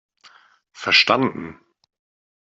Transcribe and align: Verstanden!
Verstanden! 0.73 1.59